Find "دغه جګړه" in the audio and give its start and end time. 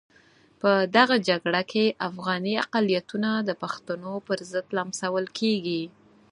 0.97-1.61